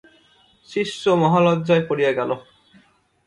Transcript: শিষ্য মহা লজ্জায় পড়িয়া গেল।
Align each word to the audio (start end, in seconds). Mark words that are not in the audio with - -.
শিষ্য 0.69 1.03
মহা 1.21 1.39
লজ্জায় 1.39 1.83
পড়িয়া 1.89 2.11
গেল। 2.11 2.31